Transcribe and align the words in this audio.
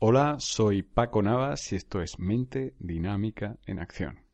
Hola, 0.00 0.36
soy 0.40 0.82
Paco 0.82 1.22
Navas 1.22 1.72
y 1.72 1.76
esto 1.76 2.02
es 2.02 2.18
Mente 2.18 2.74
Dinámica 2.80 3.56
en 3.66 3.78
Acción. 3.78 4.24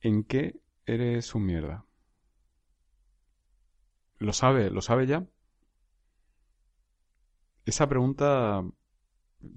¿En 0.00 0.24
qué 0.24 0.60
eres 0.86 1.34
un 1.36 1.46
mierda? 1.46 1.84
¿Lo 4.18 4.32
sabe? 4.32 4.70
¿Lo 4.70 4.80
sabe 4.80 5.06
ya? 5.06 5.26
Esa 7.66 7.88
pregunta, 7.88 8.64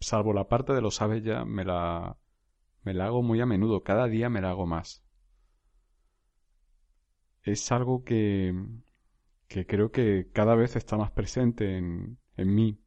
salvo 0.01 0.34
la 0.34 0.48
parte 0.48 0.73
de 0.73 0.81
lo 0.81 0.91
sabe 0.91 1.21
ya, 1.21 1.45
me 1.45 1.63
la, 1.65 2.17
me 2.84 2.93
la 2.93 3.05
hago 3.05 3.23
muy 3.23 3.41
a 3.41 3.45
menudo. 3.45 3.84
Cada 3.84 4.07
día 4.07 4.29
me 4.29 4.41
la 4.41 4.49
hago 4.51 4.65
más 4.67 5.03
es 7.43 7.71
algo 7.71 8.03
que, 8.03 8.53
que 9.48 9.65
creo 9.65 9.91
que 9.91 10.29
cada 10.34 10.55
vez 10.55 10.75
está 10.75 10.98
más 10.98 11.12
presente 11.12 11.77
en, 11.77 12.17
en 12.37 12.55
mí. 12.55 12.79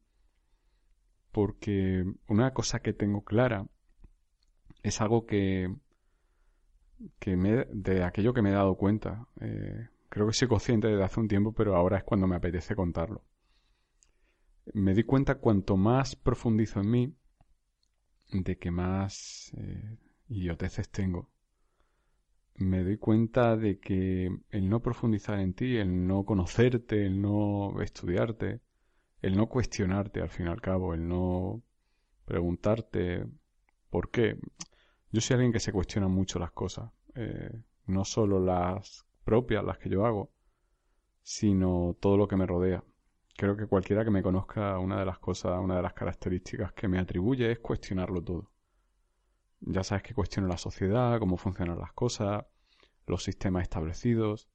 Porque 1.35 2.05
una 2.29 2.53
cosa 2.53 2.79
que 2.79 2.93
tengo 2.93 3.25
clara 3.25 3.67
es 4.85 5.01
algo 5.01 5.27
que, 5.27 5.75
que 7.19 7.35
de 7.37 8.05
aquello 8.05 8.33
que 8.33 8.41
me 8.41 8.51
he 8.51 8.53
dado 8.53 8.77
cuenta. 8.77 9.27
Eh, 9.41 9.89
creo 10.09 10.29
que 10.29 10.33
soy 10.33 10.47
consciente 10.47 10.87
desde 10.87 11.03
hace 11.03 11.19
un 11.19 11.27
tiempo, 11.27 11.53
pero 11.53 11.75
ahora 11.75 11.99
es 11.99 12.05
cuando 12.05 12.29
me 12.29 12.37
apetece 12.37 12.77
contarlo. 12.77 13.25
Me 14.75 14.95
di 14.95 15.03
cuenta 15.03 15.35
cuanto 15.35 15.77
más 15.77 16.15
profundizo 16.15 16.81
en 16.81 16.91
mí, 16.91 17.17
de 18.31 18.57
que 18.57 18.71
más 18.71 19.53
eh, 19.57 19.99
idioteces 20.29 20.89
tengo 20.89 21.35
me 22.57 22.85
doy 22.85 22.99
cuenta 22.99 23.57
de 23.57 23.79
que 23.79 24.31
el 24.51 24.69
no 24.69 24.81
profundizar 24.81 25.41
en 25.41 25.55
ti, 25.55 25.77
el 25.77 26.07
no 26.07 26.25
conocerte, 26.25 27.05
el 27.05 27.21
no 27.21 27.81
estudiarte, 27.83 28.61
el 29.25 29.37
no 29.37 29.49
cuestionarte 29.49 30.21
al 30.21 30.29
fin 30.29 30.47
y 30.47 30.51
al 30.51 30.61
cabo, 30.61 30.93
el 30.93 31.09
no 31.09 31.63
preguntarte 32.27 33.27
por 33.89 34.11
qué. 34.11 34.39
Yo 35.13 35.21
soy 35.23 35.35
alguien 35.35 35.53
que 35.53 35.61
se 35.61 35.73
cuestiona 35.73 36.09
mucho 36.09 36.39
las 36.39 36.53
cosas, 36.53 36.91
eh, 37.15 37.63
no 37.87 38.05
solo 38.05 38.39
las 38.39 39.07
propias, 39.25 39.65
las 39.65 39.79
que 39.79 39.89
yo 39.89 40.05
hago, 40.05 40.31
sino 41.23 41.97
todo 42.01 42.19
lo 42.19 42.29
que 42.29 42.37
me 42.37 42.47
rodea. 42.47 42.85
Creo 43.37 43.57
que 43.57 43.67
cualquiera 43.67 44.05
que 44.05 44.11
me 44.11 44.23
conozca, 44.23 44.79
una 44.79 44.99
de 44.99 45.07
las 45.07 45.19
cosas, 45.19 45.59
una 45.59 45.77
de 45.77 45.83
las 45.83 45.95
características 45.95 46.75
que 46.75 46.87
me 46.87 46.99
atribuye 46.99 47.51
es 47.51 47.61
cuestionarlo 47.61 48.23
todo. 48.23 48.51
Ya 49.61 49.83
sabes 49.83 50.03
que 50.03 50.15
cuestiono 50.15 50.49
la 50.49 50.59
sociedad, 50.59 51.19
cómo 51.19 51.39
funcionan 51.39 51.79
las 51.79 51.95
cosas, 51.95 52.45
los 53.07 53.25
sistemas 53.25 53.63
establecidos. 53.63 54.49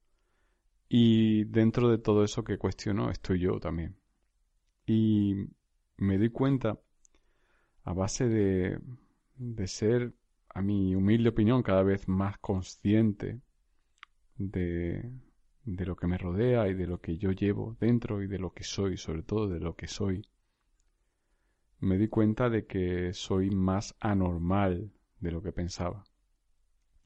Y 0.87 1.45
dentro 1.45 1.89
de 1.89 1.97
todo 1.97 2.23
eso 2.23 2.43
que 2.43 2.59
cuestiono 2.59 3.09
estoy 3.09 3.39
yo 3.39 3.59
también. 3.59 3.99
Y 4.89 5.35
me 5.97 6.17
doy 6.17 6.31
cuenta, 6.31 6.79
a 7.83 7.93
base 7.93 8.27
de, 8.27 8.79
de 9.35 9.67
ser, 9.67 10.15
a 10.49 10.63
mi 10.63 10.95
humilde 10.95 11.29
opinión, 11.29 11.61
cada 11.61 11.83
vez 11.83 12.07
más 12.07 12.39
consciente 12.39 13.39
de, 14.35 15.11
de 15.63 15.85
lo 15.85 15.95
que 15.95 16.07
me 16.07 16.17
rodea 16.17 16.69
y 16.69 16.73
de 16.73 16.87
lo 16.87 17.01
que 17.01 17.19
yo 17.19 17.31
llevo 17.31 17.77
dentro 17.79 18.23
y 18.23 18.27
de 18.27 18.39
lo 18.39 18.51
que 18.51 18.63
soy, 18.63 18.97
sobre 18.97 19.21
todo 19.21 19.47
de 19.47 19.59
lo 19.59 19.75
que 19.75 19.87
soy, 19.87 20.27
me 21.79 21.99
di 21.99 22.07
cuenta 22.07 22.49
de 22.49 22.65
que 22.65 23.13
soy 23.13 23.51
más 23.51 23.95
anormal 23.99 24.91
de 25.19 25.31
lo 25.31 25.43
que 25.43 25.51
pensaba. 25.51 26.03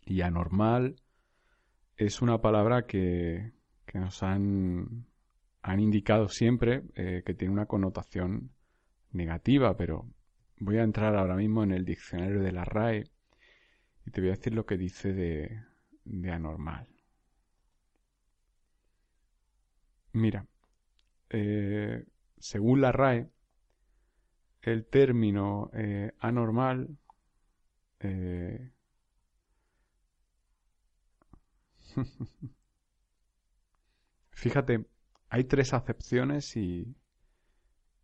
Y 0.05 0.21
anormal 0.21 0.95
es 1.97 2.21
una 2.21 2.39
palabra 2.39 2.87
que, 2.87 3.51
que 3.85 3.99
nos 3.99 4.23
han, 4.23 5.05
han, 5.63 5.79
indicado 5.79 6.27
siempre 6.29 6.83
eh, 6.95 7.23
que 7.25 7.33
tiene 7.33 7.53
una 7.53 7.65
connotación 7.65 8.51
negativa, 9.11 9.75
pero 9.77 10.07
voy 10.59 10.77
a 10.77 10.83
entrar 10.83 11.15
ahora 11.15 11.35
mismo 11.35 11.63
en 11.63 11.71
el 11.71 11.85
diccionario 11.85 12.41
de 12.41 12.51
la 12.51 12.65
RAE 12.65 13.05
y 14.05 14.11
te 14.11 14.21
voy 14.21 14.29
a 14.29 14.33
decir 14.33 14.53
lo 14.53 14.65
que 14.65 14.77
dice 14.77 15.13
de, 15.13 15.63
anormal. 16.31 16.87
Mira, 20.13 20.45
eh, 21.29 22.05
según 22.37 22.81
la 22.81 22.91
RAE, 22.91 23.29
el 24.61 24.85
término 24.85 25.71
eh, 25.73 26.11
anormal 26.19 26.97
Fíjate, 34.31 34.85
hay 35.33 35.45
tres 35.45 35.73
acepciones 35.73 36.55
y, 36.57 36.95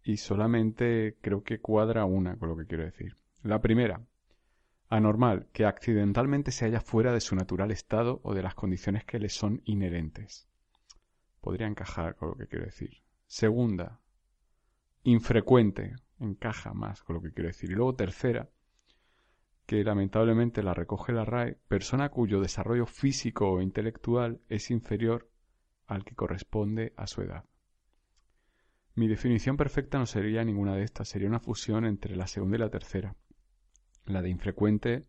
y 0.03 0.17
solamente 0.17 1.16
creo 1.22 1.44
que 1.44 1.59
cuadra 1.59 2.03
una 2.06 2.35
con 2.38 2.50
lo 2.50 2.57
que 2.57 2.66
quiero 2.66 2.85
decir. 2.85 3.17
La 3.44 3.62
primera, 3.62 4.01
anormal, 4.88 5.45
que 5.53 5.66
accidentalmente 5.66 6.50
se 6.50 6.66
halla 6.66 6.81
fuera 6.81 7.13
de 7.13 7.22
su 7.22 7.35
natural 7.35 7.69
estado 7.69 8.19
o 8.23 8.34
de 8.34 8.41
las 8.41 8.56
condiciones 8.56 9.06
que 9.06 9.19
le 9.19 9.29
son 9.29 9.62
inherentes. 9.66 10.50
Podría 11.40 11.67
encajar 11.67 12.16
con 12.16 12.29
lo 12.29 12.35
que 12.35 12.47
quiero 12.47 12.66
decir. 12.66 13.03
Segunda, 13.28 14.00
infrecuente, 15.03 15.97
encaja 16.19 16.73
más 16.73 17.03
con 17.03 17.17
lo 17.17 17.22
que 17.22 17.31
quiero 17.31 17.50
decir. 17.50 17.69
Y 17.69 17.75
luego 17.75 17.94
tercera, 17.94 18.50
que 19.67 19.84
lamentablemente 19.84 20.63
la 20.63 20.73
recoge 20.73 21.13
la 21.13 21.25
RAE, 21.25 21.59
persona 21.67 22.09
cuyo 22.09 22.41
desarrollo 22.41 22.88
físico 22.88 23.51
o 23.51 23.61
intelectual 23.61 24.41
es 24.50 24.72
inferior 24.72 25.29
al 25.90 26.06
que 26.06 26.16
corresponde 26.16 26.94
a 26.96 27.08
su 27.08 27.22
edad. 27.22 27.44
Mi 28.96 29.08
definición 29.08 29.58
perfecta 29.58 29.98
no 29.98 30.06
sería 30.06 30.44
ninguna 30.44 30.76
de 30.76 30.84
estas, 30.84 31.10
sería 31.10 31.28
una 31.28 31.40
fusión 31.40 31.86
entre 31.86 32.16
la 32.16 32.28
segunda 32.28 32.58
y 32.58 32.60
la 32.60 32.70
tercera, 32.70 33.16
la 34.06 34.22
de 34.22 34.30
infrecuente 34.30 35.06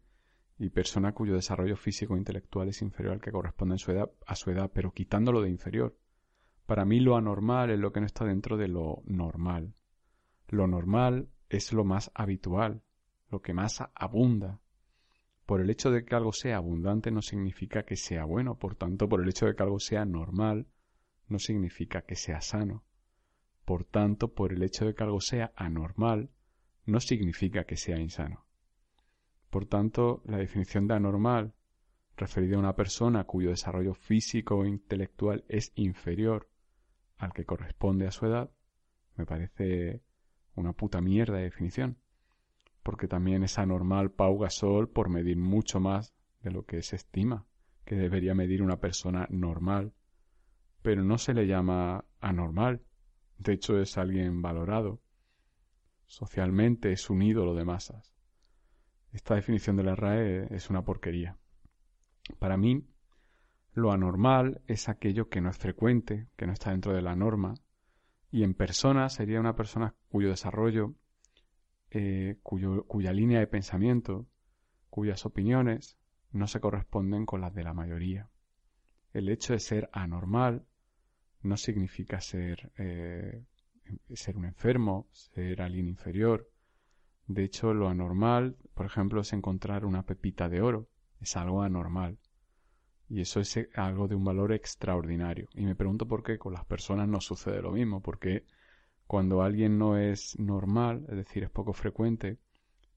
y 0.59 0.71
persona 0.71 1.13
cuyo 1.13 1.35
desarrollo 1.35 1.77
físico 1.77 2.15
o 2.15 2.17
intelectual 2.17 2.69
es 2.69 2.83
inferior 2.83 3.15
al 3.15 3.21
que 3.21 3.33
corresponde 3.33 3.75
a 3.75 3.79
su 3.79 3.93
edad, 3.93 4.11
a 4.27 4.35
su 4.35 4.51
edad 4.51 4.71
pero 4.73 4.93
quitándolo 4.93 5.43
de 5.43 5.51
inferior. 5.51 5.97
Para 6.67 6.85
mí 6.85 7.01
lo 7.01 7.17
anormal 7.17 7.71
es 7.71 7.79
lo 7.79 7.93
que 7.93 8.01
no 8.01 8.07
está 8.07 8.25
dentro 8.25 8.57
de 8.57 8.69
lo 8.69 9.03
normal. 9.05 9.75
Lo 10.49 10.67
normal 10.67 11.29
es 11.49 11.73
lo 11.73 11.85
más 11.85 12.11
habitual, 12.15 12.83
lo 13.31 13.41
que 13.41 13.53
más 13.53 13.83
abunda. 13.95 14.61
Por 15.51 15.61
el 15.61 15.69
hecho 15.69 15.91
de 15.91 16.05
que 16.05 16.15
algo 16.15 16.33
sea 16.33 16.59
abundante 16.59 17.11
no 17.11 17.23
significa 17.23 17.83
que 17.83 17.97
sea 17.97 18.25
bueno, 18.25 18.55
por 18.57 18.77
tanto, 18.77 19.09
por 19.09 19.21
el 19.21 19.29
hecho 19.29 19.47
de 19.47 19.57
que 19.57 19.65
algo 19.65 19.81
sea 19.81 20.05
normal 20.05 20.69
no 21.27 21.41
significa 21.41 22.03
que 22.03 22.15
sea 22.15 22.41
sano. 22.41 22.85
Por 23.65 23.83
tanto, 23.83 24.33
por 24.33 24.53
el 24.53 24.63
hecho 24.63 24.87
de 24.87 24.95
que 24.95 25.03
algo 25.03 25.21
sea 25.21 25.53
anormal 25.57 26.31
no 26.87 27.01
significa 27.01 27.65
que 27.65 27.77
sea 27.77 27.99
insano. 27.99 28.47
Por 29.51 29.67
tanto, 29.67 30.23
la 30.25 30.37
definición 30.37 30.87
de 30.87 30.95
anormal 30.95 31.53
referida 32.17 32.55
a 32.55 32.61
una 32.61 32.77
persona 32.77 33.25
cuyo 33.25 33.51
desarrollo 33.51 33.95
físico 33.95 34.59
o 34.59 34.65
intelectual 34.65 35.45
es 35.49 35.73
inferior 35.75 36.49
al 37.19 37.33
que 37.33 37.45
corresponde 37.45 38.07
a 38.07 38.13
su 38.13 38.25
edad, 38.25 38.53
me 39.17 39.27
parece 39.27 40.01
una 40.55 40.75
puta 40.75 41.01
mierda 41.01 41.39
de 41.39 41.43
definición 41.43 41.97
porque 42.83 43.09
también 43.09 43.43
es 43.43 43.59
anormal 43.59 44.11
Pau 44.11 44.39
Gasol 44.39 44.89
por 44.89 45.09
medir 45.09 45.37
mucho 45.37 45.81
más 45.81 46.15
de 46.41 46.51
lo 46.51 46.65
que 46.65 46.83
se 46.83 46.97
estima 46.97 47.47
que 47.85 47.97
debería 47.97 48.35
medir 48.35 48.63
una 48.63 48.79
persona 48.79 49.27
normal. 49.31 49.95
Pero 50.83 51.03
no 51.03 51.19
se 51.19 51.35
le 51.35 51.47
llama 51.47 52.05
anormal, 52.21 52.83
de 53.39 53.55
hecho 53.55 53.81
es 53.81 53.99
alguien 53.99 54.43
valorado. 54.43 55.01
Socialmente 56.07 56.93
es 56.93 57.11
un 57.11 57.23
ídolo 57.23 57.55
de 57.55 57.65
masas. 57.65 58.15
Esta 59.11 59.35
definición 59.35 59.77
de 59.77 59.83
la 59.83 59.97
RAE 59.97 60.55
es 60.55 60.71
una 60.71 60.85
porquería. 60.85 61.37
Para 62.39 62.57
mí, 62.57 62.87
lo 63.73 63.91
anormal 63.93 64.63
es 64.67 64.89
aquello 64.89 65.29
que 65.29 65.41
no 65.41 65.51
es 65.51 65.59
frecuente, 65.59 66.29
que 66.37 66.47
no 66.47 66.53
está 66.53 66.71
dentro 66.71 66.93
de 66.93 67.03
la 67.03 67.17
norma, 67.17 67.55
y 68.31 68.45
en 68.45 68.55
persona 68.55 69.09
sería 69.09 69.41
una 69.41 69.57
persona 69.57 69.95
cuyo 70.09 70.29
desarrollo 70.29 70.95
eh, 71.91 72.37
cuya 72.43 73.13
línea 73.13 73.41
de 73.41 73.47
pensamiento, 73.47 74.27
cuyas 74.91 75.27
opiniones 75.27 75.97
no 76.33 76.47
se 76.47 76.61
corresponden 76.61 77.27
con 77.27 77.41
las 77.41 77.55
de 77.55 77.65
la 77.65 77.75
mayoría. 77.75 78.29
El 79.13 79.29
hecho 79.29 79.53
de 79.53 79.61
ser 79.61 79.89
anormal 79.93 80.65
no 81.43 81.57
significa 81.57 82.21
ser, 82.21 82.71
eh, 82.79 83.43
ser 84.15 84.37
un 84.37 84.45
enfermo, 84.45 85.09
ser 85.13 85.63
alguien 85.63 85.89
inferior, 85.89 86.49
De 87.27 87.45
hecho, 87.45 87.73
lo 87.75 87.89
anormal, 87.89 88.57
por 88.75 88.87
ejemplo, 88.87 89.21
es 89.21 89.33
encontrar 89.33 89.85
una 89.85 90.03
pepita 90.05 90.49
de 90.49 90.63
oro. 90.63 90.89
Es 91.21 91.37
algo 91.37 91.63
anormal. 91.63 92.19
Y 93.09 93.21
eso 93.21 93.39
es 93.39 93.57
algo 93.77 94.09
de 94.09 94.17
un 94.17 94.25
valor 94.25 94.53
extraordinario. 94.53 95.49
Y 95.55 95.65
me 95.65 95.77
pregunto 95.77 96.09
por 96.09 96.25
qué 96.25 96.39
con 96.39 96.55
las 96.55 96.65
personas 96.65 97.09
no 97.09 97.21
sucede 97.21 97.63
lo 97.63 97.71
mismo. 97.71 98.03
Porque 98.03 98.45
cuando 99.11 99.43
alguien 99.43 99.77
no 99.77 99.99
es 99.99 100.39
normal, 100.39 101.05
es 101.09 101.17
decir, 101.17 101.43
es 101.43 101.51
poco 101.51 101.73
frecuente, 101.73 102.39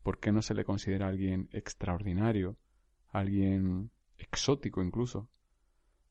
¿por 0.03 0.19
qué 0.19 0.31
no 0.31 0.43
se 0.43 0.53
le 0.53 0.63
considera 0.63 1.07
alguien 1.07 1.49
extraordinario? 1.53 2.55
Alguien 3.09 3.89
exótico 4.19 4.83
incluso 4.83 5.27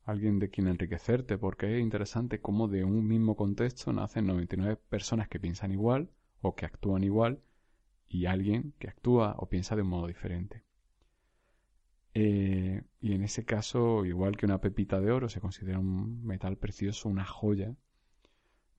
alguien 0.04 0.40
de 0.40 0.50
quien 0.50 0.66
enriquecerte, 0.66 1.38
porque 1.38 1.76
es 1.76 1.80
interesante 1.80 2.40
cómo 2.40 2.66
de 2.66 2.82
un 2.82 3.06
mismo 3.06 3.36
contexto 3.36 3.92
nacen 3.92 4.26
99 4.26 4.76
personas 4.88 5.28
que 5.28 5.38
piensan 5.38 5.70
igual 5.70 6.10
o 6.40 6.56
que 6.56 6.66
actúan 6.66 7.04
igual 7.04 7.40
y 8.08 8.26
alguien 8.26 8.74
que 8.80 8.88
actúa 8.88 9.36
o 9.38 9.48
piensa 9.48 9.76
de 9.76 9.82
un 9.82 9.88
modo 9.88 10.08
diferente. 10.08 10.64
Eh, 12.14 12.82
y 13.00 13.12
en 13.12 13.22
ese 13.22 13.44
caso, 13.44 14.04
igual 14.04 14.36
que 14.36 14.46
una 14.46 14.60
pepita 14.60 15.00
de 15.00 15.12
oro 15.12 15.28
se 15.28 15.40
considera 15.40 15.78
un 15.78 16.24
metal 16.26 16.56
precioso, 16.56 17.08
una 17.08 17.24
joya, 17.24 17.76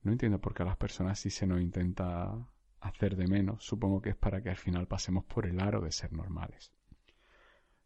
no 0.04 0.12
entiendo 0.12 0.40
por 0.40 0.54
qué 0.54 0.62
a 0.62 0.66
las 0.66 0.76
personas 0.76 1.18
sí 1.18 1.30
se 1.30 1.46
nos 1.46 1.60
intenta 1.60 2.32
hacer 2.80 3.16
de 3.16 3.26
menos. 3.26 3.64
Supongo 3.64 4.00
que 4.00 4.10
es 4.10 4.16
para 4.16 4.42
que 4.42 4.50
al 4.50 4.56
final 4.56 4.86
pasemos 4.86 5.24
por 5.24 5.46
el 5.46 5.60
aro 5.60 5.80
de 5.80 5.90
ser 5.90 6.12
normales. 6.12 6.72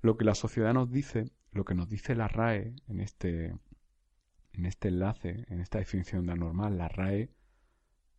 Lo 0.00 0.16
que 0.16 0.24
la 0.24 0.34
sociedad 0.34 0.74
nos 0.74 0.90
dice 0.90 1.32
lo 1.52 1.64
que 1.64 1.74
nos 1.74 1.88
dice 1.88 2.14
la 2.14 2.28
RAE 2.28 2.74
en 2.88 3.00
este, 3.00 3.56
en 4.52 4.66
este 4.66 4.88
enlace, 4.88 5.46
en 5.48 5.60
esta 5.60 5.78
definición 5.78 6.26
de 6.26 6.32
anormal, 6.32 6.78
la 6.78 6.88
RAE, 6.88 7.30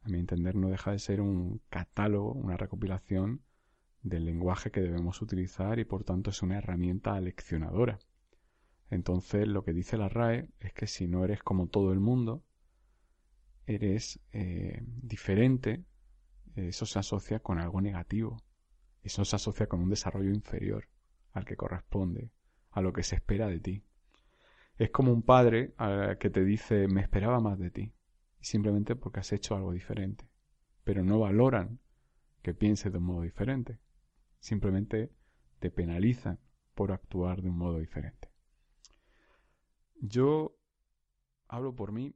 a 0.02 0.10
mi 0.10 0.20
entender, 0.20 0.56
no 0.56 0.70
deja 0.70 0.92
de 0.92 1.00
ser 1.00 1.22
un 1.22 1.62
catálogo, 1.70 2.34
una 2.34 2.58
recopilación 2.58 3.44
del 4.02 4.26
lenguaje 4.26 4.72
que 4.72 4.82
debemos 4.82 5.22
utilizar 5.22 5.78
y 5.80 5.86
por 5.86 6.04
tanto 6.04 6.30
es 6.30 6.42
una 6.42 6.58
herramienta 6.58 7.14
aleccionadora. 7.14 8.00
Entonces 8.90 9.48
lo 9.48 9.64
que 9.64 9.74
dice 9.74 9.98
la 9.98 10.10
RAE 10.10 10.50
es 10.60 10.74
que 10.74 10.88
si 10.88 11.08
no 11.08 11.24
eres 11.24 11.44
como 11.44 11.68
todo 11.68 11.92
el 11.94 12.00
mundo, 12.00 12.44
eres 13.70 14.20
eh, 14.32 14.82
diferente, 14.84 15.84
eso 16.56 16.86
se 16.86 17.00
asocia 17.00 17.40
con 17.40 17.60
algo 17.60 17.82
negativo, 17.82 18.42
eso 19.04 19.24
se 19.24 19.36
asocia 19.36 19.68
con 19.68 19.82
un 19.82 19.90
desarrollo 19.90 20.32
inferior 20.32 20.88
al 21.32 21.46
que 21.46 21.56
corresponde 21.56 22.32
a 22.72 22.82
lo 22.82 22.92
que 22.92 23.04
se 23.04 23.16
espera 23.16 23.48
de 23.48 23.60
ti. 23.60 23.84
Es 24.78 24.90
como 24.90 25.14
un 25.14 25.22
padre 25.22 25.74
que 26.20 26.30
te 26.30 26.44
dice 26.44 26.88
me 26.88 27.02
esperaba 27.02 27.40
más 27.40 27.60
de 27.60 27.70
ti, 27.70 27.94
simplemente 28.40 28.96
porque 28.96 29.20
has 29.20 29.32
hecho 29.32 29.56
algo 29.56 29.72
diferente. 29.72 30.28
Pero 30.84 31.04
no 31.04 31.20
valoran 31.20 31.80
que 32.42 32.54
pienses 32.54 32.92
de 32.92 32.98
un 32.98 33.06
modo 33.06 33.22
diferente. 33.22 33.78
Simplemente 34.40 35.12
te 35.60 35.70
penalizan 35.70 36.40
por 36.74 36.92
actuar 36.92 37.42
de 37.42 37.50
un 37.50 37.58
modo 37.58 37.80
diferente. 37.80 38.30
Yo 40.02 40.58
hablo 41.48 41.76
por 41.76 41.92
mí. 41.92 42.16